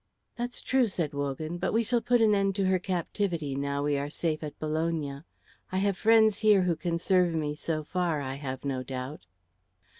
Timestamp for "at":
4.41-4.57